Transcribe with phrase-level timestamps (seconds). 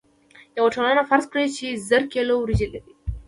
[0.57, 2.93] یوه ټولنه فرض کړئ چې زر کیلو وریجې لري.